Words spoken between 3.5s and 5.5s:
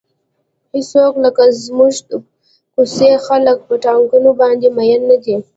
په ټاکنو باندې مین نه دي.